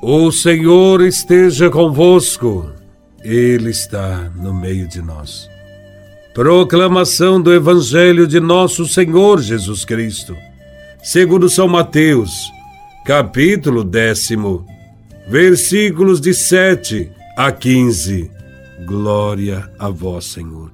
O 0.00 0.30
Senhor 0.30 1.00
esteja 1.00 1.68
convosco, 1.68 2.70
Ele 3.20 3.70
está 3.70 4.30
no 4.36 4.54
meio 4.54 4.86
de 4.86 5.02
nós. 5.02 5.50
Proclamação 6.32 7.42
do 7.42 7.52
Evangelho 7.52 8.24
de 8.24 8.38
Nosso 8.38 8.86
Senhor 8.86 9.42
Jesus 9.42 9.84
Cristo, 9.84 10.36
segundo 11.02 11.48
São 11.48 11.66
Mateus, 11.66 12.48
capítulo 13.04 13.82
décimo, 13.82 14.64
versículos 15.28 16.20
de 16.20 16.32
7 16.32 17.10
a 17.36 17.50
15. 17.50 18.30
Glória 18.86 19.68
a 19.80 19.88
Vós, 19.88 20.26
Senhor. 20.26 20.70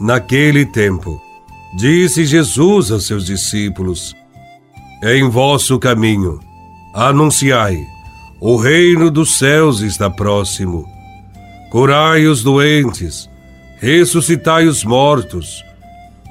Naquele 0.00 0.64
tempo, 0.66 1.20
disse 1.76 2.24
Jesus 2.24 2.92
aos 2.92 3.08
seus 3.08 3.26
discípulos: 3.26 4.14
Em 5.02 5.28
vosso 5.28 5.80
caminho, 5.80 6.38
anunciai 6.94 7.92
o 8.46 8.56
reino 8.56 9.10
dos 9.10 9.38
céus 9.38 9.80
está 9.80 10.10
próximo. 10.10 10.86
Curai 11.70 12.26
os 12.26 12.42
doentes, 12.42 13.26
ressuscitai 13.78 14.66
os 14.66 14.84
mortos, 14.84 15.64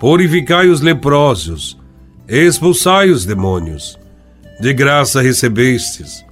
purificai 0.00 0.66
os 0.66 0.80
leprosos, 0.80 1.78
expulsai 2.26 3.10
os 3.10 3.24
demônios. 3.24 3.96
De 4.60 4.72
graça 4.72 5.22
recebestes, 5.22 6.24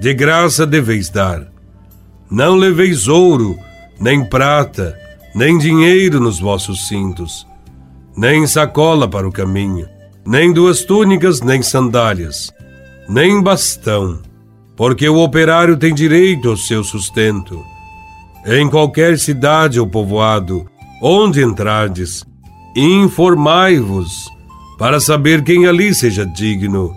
de 0.00 0.12
graça 0.12 0.66
deveis 0.66 1.08
dar. 1.08 1.46
Não 2.28 2.56
leveis 2.56 3.06
ouro, 3.06 3.56
nem 4.00 4.24
prata, 4.24 4.98
nem 5.36 5.56
dinheiro 5.56 6.18
nos 6.18 6.40
vossos 6.40 6.88
cintos, 6.88 7.46
nem 8.16 8.44
sacola 8.44 9.06
para 9.06 9.28
o 9.28 9.30
caminho, 9.30 9.88
nem 10.26 10.52
duas 10.52 10.82
túnicas, 10.82 11.40
nem 11.40 11.62
sandálias, 11.62 12.52
nem 13.08 13.40
bastão 13.40 14.25
porque 14.76 15.08
o 15.08 15.18
operário 15.18 15.76
tem 15.76 15.94
direito 15.94 16.50
ao 16.50 16.56
seu 16.56 16.84
sustento. 16.84 17.64
Em 18.44 18.68
qualquer 18.68 19.18
cidade 19.18 19.80
ou 19.80 19.86
povoado, 19.86 20.68
onde 21.02 21.42
entrardes, 21.42 22.24
informai-vos, 22.76 24.30
para 24.78 25.00
saber 25.00 25.42
quem 25.42 25.66
ali 25.66 25.94
seja 25.94 26.26
digno. 26.26 26.94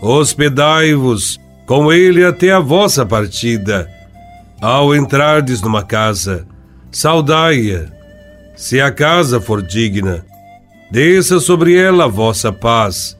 Hospedai-vos 0.00 1.38
com 1.66 1.92
ele 1.92 2.24
até 2.24 2.50
a 2.50 2.60
vossa 2.60 3.04
partida. 3.04 3.88
Ao 4.60 4.94
entrardes 4.94 5.60
numa 5.60 5.82
casa, 5.82 6.46
saudai-a. 6.90 7.92
Se 8.56 8.80
a 8.80 8.90
casa 8.90 9.40
for 9.40 9.62
digna, 9.62 10.24
desça 10.90 11.40
sobre 11.40 11.76
ela 11.76 12.04
a 12.04 12.08
vossa 12.08 12.52
paz. 12.52 13.18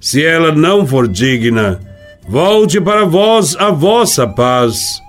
Se 0.00 0.24
ela 0.24 0.52
não 0.52 0.86
for 0.86 1.08
digna, 1.08 1.80
Volte 2.28 2.78
para 2.78 3.06
vós 3.06 3.56
a 3.56 3.70
vossa 3.70 4.26
paz. 4.26 5.00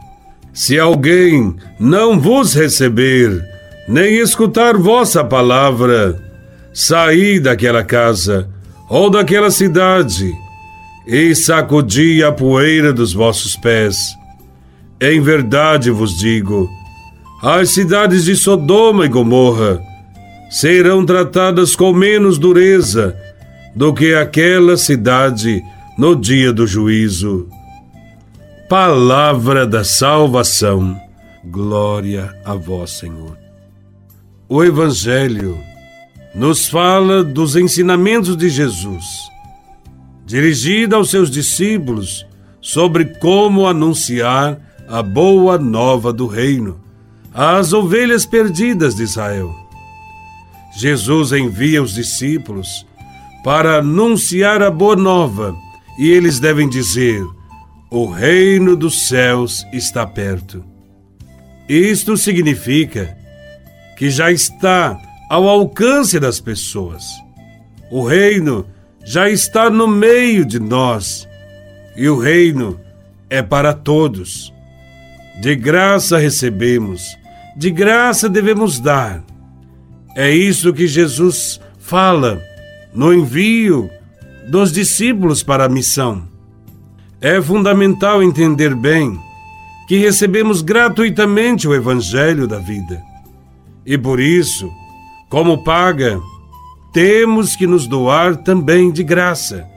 Se 0.54 0.80
alguém 0.80 1.54
não 1.78 2.18
vos 2.18 2.54
receber, 2.54 3.44
nem 3.90 4.20
escutar 4.20 4.78
vossa 4.78 5.22
palavra, 5.22 6.18
saí 6.74 7.38
daquela 7.38 7.84
casa 7.84 8.50
ou 8.90 9.10
daquela 9.10 9.52
cidade 9.52 10.34
e 11.06 11.36
sacudi 11.36 12.24
a 12.24 12.32
poeira 12.32 12.94
dos 12.94 13.12
vossos 13.12 13.58
pés. 13.58 13.98
Em 15.02 15.20
verdade 15.20 15.92
vos 15.92 16.18
digo: 16.18 16.70
as 17.44 17.72
cidades 17.72 18.24
de 18.24 18.36
Sodoma 18.36 19.06
e 19.06 19.10
Gomorra 19.10 19.82
serão 20.50 21.06
tratadas 21.06 21.76
com 21.76 21.92
menos 21.92 22.38
dureza 22.38 23.14
do 23.76 23.94
que 23.94 24.14
aquela 24.14 24.78
cidade 24.78 25.62
no 26.00 26.16
dia 26.16 26.54
do 26.54 26.66
juízo. 26.66 27.50
Palavra 28.70 29.68
da 29.68 29.84
salvação. 29.84 30.98
Glória 31.44 32.34
a 32.46 32.54
vós, 32.56 32.92
Senhor. 32.92 33.38
O 34.48 34.64
Evangelho 34.64 35.60
nos 36.34 36.70
fala 36.70 37.22
dos 37.22 37.58
ensinamentos 37.58 38.38
de 38.38 38.48
Jesus, 38.48 39.04
dirigida 40.26 40.96
aos 40.96 41.10
seus 41.10 41.30
discípulos 41.30 42.26
sobre 42.62 43.04
como 43.04 43.68
anunciar 43.68 44.58
a 44.88 45.04
boa 45.04 45.58
nova 45.58 46.14
do 46.14 46.28
reino 46.28 46.80
às 47.34 47.74
ovelhas 47.74 48.26
perdidas 48.26 48.96
de 48.96 49.04
Israel. 49.04 49.54
Jesus 50.78 51.34
envia 51.34 51.84
os 51.84 51.94
discípulos 51.94 52.88
para 53.44 53.80
anunciar 53.80 54.64
a 54.64 54.72
boa 54.72 54.96
nova 54.96 55.54
e 56.00 56.10
eles 56.12 56.40
devem 56.40 56.70
dizer: 56.70 57.22
O 57.92 58.06
reino 58.06 58.74
dos 58.78 59.10
céus 59.10 59.68
está 59.74 60.08
perto. 60.08 60.64
Isto 61.68 62.16
significa 62.16 63.18
que 63.98 64.10
já 64.10 64.32
está 64.32 64.98
ao 65.30 65.48
alcance 65.48 66.18
das 66.18 66.40
pessoas. 66.40 67.04
O 67.92 68.06
reino 68.06 68.66
já 69.04 69.30
está 69.30 69.70
no 69.70 69.88
meio 69.88 70.46
de 70.46 70.58
nós 70.58 71.28
e 71.98 72.08
o 72.08 72.18
reino 72.18 72.80
é 73.30 73.42
para 73.42 73.74
todos. 73.74 74.54
De 75.42 75.54
graça 75.54 76.18
recebemos, 76.18 77.04
de 77.58 77.72
graça 77.72 78.30
devemos 78.30 78.80
dar. 78.80 79.22
É 80.16 80.32
isso 80.32 80.74
que 80.74 80.88
Jesus 80.88 81.60
fala 81.78 82.42
no 82.94 83.14
envio 83.14 83.90
dos 84.50 84.72
discípulos 84.72 85.44
para 85.44 85.66
a 85.66 85.70
missão. 85.70 86.24
É 87.22 87.40
fundamental 87.40 88.24
entender 88.24 88.74
bem 88.74 89.20
que 89.88 89.98
recebemos 89.98 90.64
gratuitamente 90.64 91.68
o 91.68 91.76
Evangelho 91.76 92.48
da 92.48 92.58
vida. 92.58 93.00
E 93.86 93.96
por 93.96 94.20
isso, 94.20 94.72
como 95.30 95.64
paga, 95.64 96.20
temos 96.92 97.56
que 97.56 97.68
nos 97.68 97.86
doar 97.86 98.38
também 98.38 98.92
de 98.92 99.04
graça, 99.04 99.68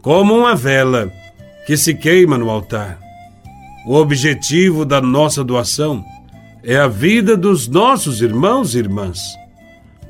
como 0.00 0.36
uma 0.36 0.56
vela 0.56 1.12
que 1.64 1.76
se 1.76 1.94
queima 1.94 2.36
no 2.36 2.50
altar. 2.50 2.98
O 3.86 3.94
objetivo 3.94 4.84
da 4.84 5.00
nossa 5.00 5.44
doação 5.44 6.04
é 6.64 6.76
a 6.76 6.88
vida 6.88 7.36
dos 7.36 7.68
nossos 7.68 8.20
irmãos 8.20 8.74
e 8.74 8.78
irmãs. 8.78 9.20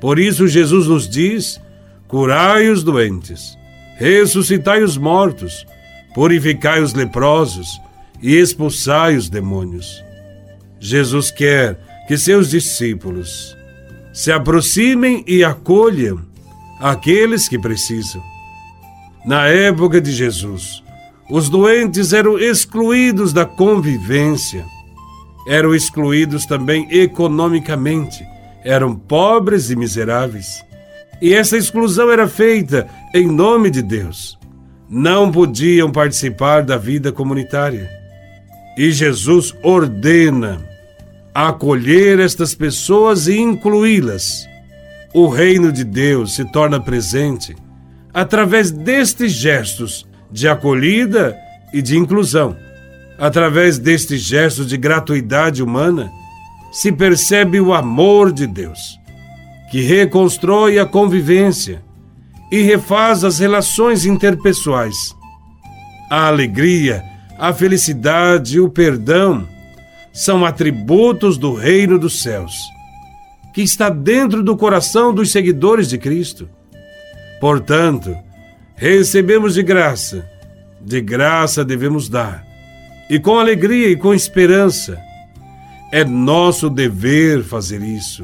Por 0.00 0.18
isso, 0.18 0.48
Jesus 0.48 0.86
nos 0.86 1.06
diz: 1.06 1.60
curai 2.08 2.68
os 2.68 2.82
doentes 2.82 3.60
ressuscitai 4.02 4.82
os 4.82 4.96
mortos, 4.96 5.64
purificai 6.12 6.82
os 6.82 6.92
leprosos 6.92 7.80
e 8.20 8.34
expulsai 8.36 9.16
os 9.16 9.28
demônios. 9.28 10.02
Jesus 10.80 11.30
quer 11.30 11.78
que 12.08 12.18
seus 12.18 12.50
discípulos 12.50 13.56
se 14.12 14.32
aproximem 14.32 15.24
e 15.26 15.44
acolham 15.44 16.20
aqueles 16.80 17.48
que 17.48 17.58
precisam. 17.58 18.20
Na 19.24 19.46
época 19.46 20.00
de 20.00 20.10
Jesus, 20.10 20.82
os 21.30 21.48
doentes 21.48 22.12
eram 22.12 22.36
excluídos 22.38 23.32
da 23.32 23.46
convivência, 23.46 24.64
eram 25.46 25.72
excluídos 25.74 26.44
também 26.44 26.88
economicamente, 26.90 28.26
eram 28.64 28.96
pobres 28.96 29.70
e 29.70 29.76
miseráveis. 29.76 30.64
E 31.22 31.34
essa 31.34 31.56
exclusão 31.56 32.10
era 32.10 32.26
feita 32.26 32.88
em 33.14 33.28
nome 33.28 33.70
de 33.70 33.80
Deus. 33.80 34.36
Não 34.90 35.30
podiam 35.30 35.88
participar 35.88 36.64
da 36.64 36.76
vida 36.76 37.12
comunitária. 37.12 37.88
E 38.76 38.90
Jesus 38.90 39.54
ordena 39.62 40.60
acolher 41.32 42.18
estas 42.18 42.56
pessoas 42.56 43.28
e 43.28 43.38
incluí-las. 43.38 44.48
O 45.14 45.28
reino 45.28 45.70
de 45.70 45.84
Deus 45.84 46.34
se 46.34 46.44
torna 46.50 46.80
presente 46.80 47.54
através 48.12 48.72
destes 48.72 49.30
gestos 49.30 50.04
de 50.28 50.48
acolhida 50.48 51.36
e 51.72 51.80
de 51.80 51.96
inclusão. 51.96 52.56
Através 53.16 53.78
destes 53.78 54.20
gestos 54.20 54.66
de 54.66 54.76
gratuidade 54.76 55.62
humana, 55.62 56.10
se 56.72 56.90
percebe 56.90 57.60
o 57.60 57.72
amor 57.72 58.32
de 58.32 58.44
Deus 58.44 59.00
que 59.72 59.80
reconstrói 59.80 60.78
a 60.78 60.84
convivência 60.84 61.82
e 62.50 62.60
refaz 62.60 63.24
as 63.24 63.38
relações 63.38 64.04
interpessoais. 64.04 65.16
A 66.10 66.26
alegria, 66.26 67.02
a 67.38 67.54
felicidade 67.54 68.56
e 68.56 68.60
o 68.60 68.68
perdão 68.68 69.48
são 70.12 70.44
atributos 70.44 71.38
do 71.38 71.54
reino 71.54 71.98
dos 71.98 72.20
céus, 72.22 72.52
que 73.54 73.62
está 73.62 73.88
dentro 73.88 74.42
do 74.42 74.58
coração 74.58 75.10
dos 75.14 75.32
seguidores 75.32 75.88
de 75.88 75.96
Cristo. 75.96 76.50
Portanto, 77.40 78.14
recebemos 78.76 79.54
de 79.54 79.62
graça, 79.62 80.28
de 80.82 81.00
graça 81.00 81.64
devemos 81.64 82.10
dar, 82.10 82.44
e 83.08 83.18
com 83.18 83.38
alegria 83.38 83.88
e 83.88 83.96
com 83.96 84.12
esperança. 84.12 85.00
É 85.90 86.04
nosso 86.04 86.68
dever 86.68 87.42
fazer 87.42 87.80
isso 87.80 88.22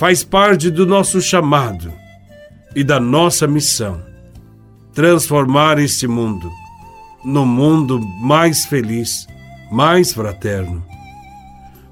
faz 0.00 0.24
parte 0.24 0.70
do 0.70 0.86
nosso 0.86 1.20
chamado 1.20 1.92
e 2.74 2.82
da 2.82 2.98
nossa 2.98 3.46
missão 3.46 4.00
transformar 4.94 5.78
este 5.78 6.08
mundo, 6.08 6.50
no 7.22 7.44
mundo 7.44 8.00
mais 8.22 8.64
feliz, 8.64 9.26
mais 9.70 10.10
fraterno. 10.10 10.82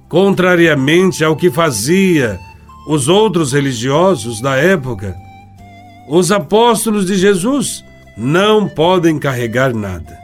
Contrariamente 0.08 1.22
ao 1.22 1.37
que 1.37 1.50
fazia 1.50 2.40
os 2.88 3.08
outros 3.08 3.52
religiosos 3.52 4.40
da 4.40 4.56
época, 4.56 5.14
os 6.08 6.32
apóstolos 6.32 7.05
de 7.05 7.14
Jesus 7.14 7.84
não 8.16 8.66
podem 8.66 9.19
carregar 9.19 9.75
nada. 9.75 10.19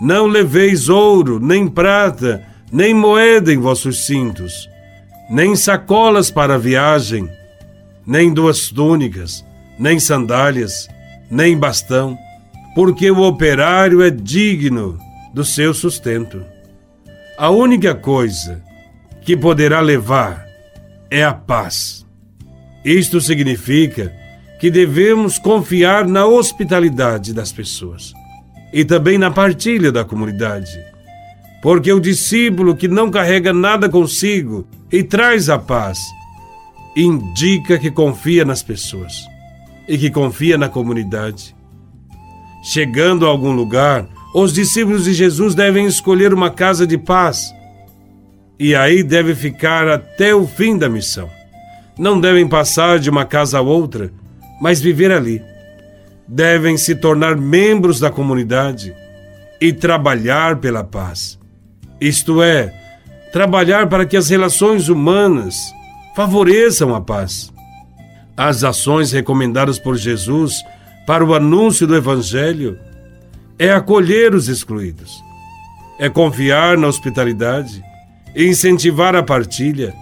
Não 0.00 0.26
leveis 0.26 0.88
ouro, 0.88 1.38
nem 1.38 1.68
prata, 1.68 2.42
nem 2.72 2.92
moeda 2.92 3.54
em 3.54 3.58
vossos 3.58 4.04
cintos, 4.04 4.68
nem 5.28 5.54
sacolas 5.54 6.30
para 6.30 6.54
a 6.54 6.58
viagem, 6.58 7.28
nem 8.06 8.32
duas 8.32 8.68
túnicas, 8.68 9.44
nem 9.78 10.00
sandálias, 10.00 10.88
nem 11.30 11.56
bastão, 11.56 12.16
porque 12.74 13.10
o 13.10 13.20
operário 13.20 14.02
é 14.02 14.10
digno 14.10 14.98
do 15.34 15.44
seu 15.44 15.74
sustento. 15.74 16.42
A 17.36 17.50
única 17.50 17.94
coisa 17.94 18.62
que 19.20 19.36
poderá 19.36 19.80
levar 19.80 20.46
é 21.10 21.22
a 21.22 21.34
paz. 21.34 22.06
Isto 22.84 23.20
significa 23.20 24.12
que 24.58 24.70
devemos 24.70 25.38
confiar 25.38 26.06
na 26.06 26.26
hospitalidade 26.26 27.34
das 27.34 27.52
pessoas 27.52 28.12
e 28.72 28.84
também 28.84 29.18
na 29.18 29.30
partilha 29.30 29.92
da 29.92 30.04
comunidade. 30.04 30.78
Porque 31.62 31.92
o 31.92 32.00
discípulo 32.00 32.74
que 32.74 32.88
não 32.88 33.10
carrega 33.10 33.52
nada 33.52 33.88
consigo 33.88 34.66
e 34.90 35.02
traz 35.02 35.48
a 35.48 35.58
paz, 35.58 36.00
indica 36.96 37.78
que 37.78 37.90
confia 37.90 38.44
nas 38.44 38.62
pessoas 38.62 39.26
e 39.86 39.96
que 39.96 40.10
confia 40.10 40.58
na 40.58 40.68
comunidade. 40.68 41.54
Chegando 42.62 43.26
a 43.26 43.28
algum 43.28 43.52
lugar, 43.52 44.06
os 44.34 44.52
discípulos 44.52 45.04
de 45.04 45.14
Jesus 45.14 45.54
devem 45.54 45.86
escolher 45.86 46.34
uma 46.34 46.50
casa 46.50 46.86
de 46.86 46.98
paz 46.98 47.52
e 48.58 48.74
aí 48.74 49.02
deve 49.02 49.34
ficar 49.34 49.88
até 49.88 50.34
o 50.34 50.46
fim 50.46 50.76
da 50.76 50.88
missão. 50.88 51.30
Não 51.98 52.20
devem 52.20 52.48
passar 52.48 52.98
de 52.98 53.08
uma 53.08 53.24
casa 53.24 53.58
a 53.58 53.62
outra, 53.62 54.12
mas 54.60 54.80
viver 54.80 55.12
ali. 55.12 55.42
Devem 56.26 56.76
se 56.76 56.94
tornar 56.94 57.36
membros 57.36 58.00
da 58.00 58.10
comunidade 58.10 58.94
e 59.60 59.72
trabalhar 59.72 60.56
pela 60.56 60.84
paz. 60.84 61.38
Isto 62.00 62.42
é, 62.42 62.72
trabalhar 63.32 63.88
para 63.88 64.06
que 64.06 64.16
as 64.16 64.28
relações 64.28 64.88
humanas 64.88 65.72
favoreçam 66.14 66.94
a 66.94 67.00
paz. 67.00 67.52
As 68.36 68.64
ações 68.64 69.12
recomendadas 69.12 69.78
por 69.78 69.96
Jesus 69.96 70.54
para 71.06 71.24
o 71.24 71.34
anúncio 71.34 71.86
do 71.86 71.96
Evangelho 71.96 72.78
é 73.58 73.72
acolher 73.72 74.34
os 74.34 74.48
excluídos, 74.48 75.22
é 75.98 76.08
confiar 76.08 76.76
na 76.76 76.86
hospitalidade, 76.86 77.82
incentivar 78.36 79.16
a 79.16 79.22
partilha, 79.22 79.94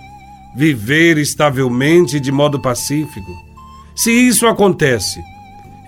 viver 0.57 1.17
estavelmente 1.17 2.21
de 2.21 2.31
modo 2.31 2.61
pacífico 2.61 3.47
se 3.97 4.13
isso 4.13 4.47
acontece, 4.47 5.25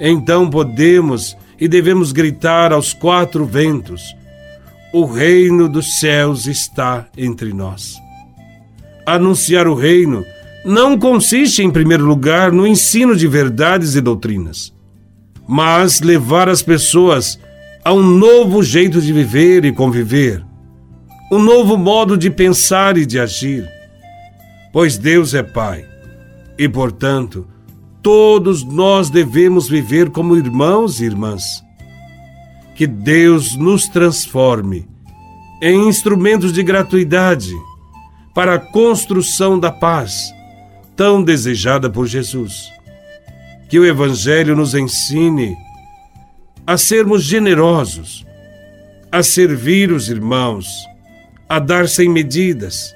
então 0.00 0.48
podemos 0.48 1.36
e 1.60 1.68
devemos 1.68 2.10
gritar 2.10 2.72
aos 2.72 2.94
quatro 2.94 3.44
ventos: 3.44 4.02
O 4.92 5.04
reino 5.04 5.68
dos 5.68 6.00
céus 6.00 6.46
está 6.46 7.06
entre 7.16 7.52
nós. 7.52 7.96
Anunciar 9.04 9.68
o 9.68 9.74
reino 9.74 10.24
não 10.64 10.98
consiste, 10.98 11.62
em 11.62 11.70
primeiro 11.70 12.06
lugar, 12.06 12.50
no 12.50 12.66
ensino 12.66 13.14
de 13.14 13.26
verdades 13.26 13.94
e 13.94 14.00
doutrinas, 14.00 14.72
mas 15.46 16.00
levar 16.00 16.48
as 16.48 16.62
pessoas 16.62 17.38
a 17.84 17.92
um 17.92 18.02
novo 18.02 18.62
jeito 18.62 19.00
de 19.00 19.12
viver 19.12 19.64
e 19.64 19.72
conviver, 19.72 20.44
um 21.30 21.38
novo 21.38 21.76
modo 21.76 22.16
de 22.16 22.30
pensar 22.30 22.96
e 22.96 23.04
de 23.04 23.18
agir. 23.18 23.68
Pois 24.72 24.96
Deus 24.96 25.34
é 25.34 25.42
Pai 25.42 25.86
e, 26.58 26.68
portanto, 26.68 27.46
todos 28.02 28.64
nós 28.64 29.10
devemos 29.10 29.68
viver 29.68 30.10
como 30.10 30.36
irmãos 30.36 31.00
e 31.00 31.04
irmãs. 31.04 31.62
Que 32.78 32.86
Deus 32.86 33.56
nos 33.56 33.88
transforme 33.88 34.86
em 35.60 35.88
instrumentos 35.88 36.52
de 36.52 36.62
gratuidade 36.62 37.52
para 38.32 38.54
a 38.54 38.58
construção 38.60 39.58
da 39.58 39.72
paz, 39.72 40.32
tão 40.94 41.20
desejada 41.20 41.90
por 41.90 42.06
Jesus. 42.06 42.70
Que 43.68 43.80
o 43.80 43.84
Evangelho 43.84 44.54
nos 44.54 44.76
ensine 44.76 45.56
a 46.64 46.78
sermos 46.78 47.24
generosos, 47.24 48.24
a 49.10 49.24
servir 49.24 49.90
os 49.90 50.08
irmãos, 50.08 50.68
a 51.48 51.58
dar 51.58 51.88
sem 51.88 52.08
medidas, 52.08 52.94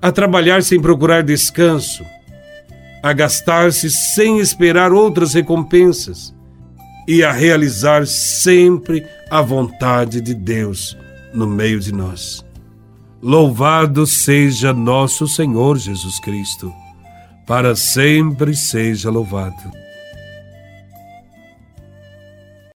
a 0.00 0.10
trabalhar 0.10 0.62
sem 0.62 0.80
procurar 0.80 1.22
descanso, 1.22 2.02
a 3.02 3.12
gastar-se 3.12 3.90
sem 3.90 4.38
esperar 4.38 4.94
outras 4.94 5.34
recompensas 5.34 6.34
e 7.06 7.22
a 7.22 7.32
realizar 7.32 8.06
sempre 8.06 9.06
a 9.30 9.42
vontade 9.42 10.20
de 10.20 10.34
Deus 10.34 10.96
no 11.32 11.46
meio 11.46 11.80
de 11.80 11.92
nós. 11.92 12.44
Louvado 13.22 14.06
seja 14.06 14.72
nosso 14.72 15.26
Senhor 15.26 15.78
Jesus 15.78 16.20
Cristo, 16.20 16.72
para 17.46 17.74
sempre 17.74 18.54
seja 18.54 19.10
louvado. 19.10 19.83